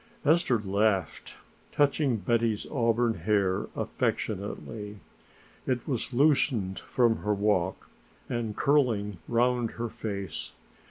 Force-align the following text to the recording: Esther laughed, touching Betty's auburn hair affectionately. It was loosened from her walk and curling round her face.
Esther 0.25 0.57
laughed, 0.57 1.35
touching 1.71 2.17
Betty's 2.17 2.65
auburn 2.71 3.13
hair 3.13 3.67
affectionately. 3.75 4.97
It 5.67 5.87
was 5.87 6.11
loosened 6.11 6.79
from 6.79 7.17
her 7.17 7.35
walk 7.35 7.87
and 8.27 8.55
curling 8.57 9.19
round 9.27 9.69
her 9.73 9.89
face. 9.89 10.53